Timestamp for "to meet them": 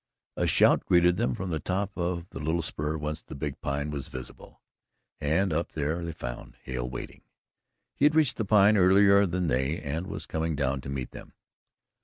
10.81-11.33